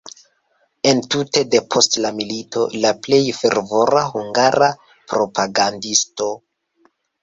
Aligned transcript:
Entute 0.91 1.43
depost 1.57 1.99
la 2.07 2.13
milito 2.21 2.65
la 2.87 2.95
plej 3.09 3.21
fervora 3.43 4.05
hungara 4.17 4.75
propagandisto. 5.15 6.35